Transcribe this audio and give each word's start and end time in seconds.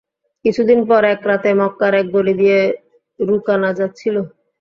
কিছু 0.45 0.61
দিন 0.69 0.79
পর 0.89 1.01
এক 1.13 1.21
রাতে 1.29 1.49
মক্কার 1.59 1.93
এক 1.95 2.07
গলি 2.15 2.33
দিয়ে 2.41 2.59
রুকানা 3.19 3.69
যাচ্ছিল। 3.79 4.15